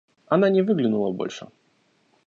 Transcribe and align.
Она 0.25 0.49
не 0.49 0.63
выглянула 0.63 1.11
больше. 1.11 1.47